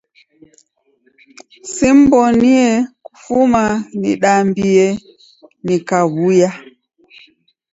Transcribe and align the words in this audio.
Simbonie 1.73 2.67
kufuma 3.05 3.63
nidambie 3.99 4.85
nikaw'uya. 5.65 6.49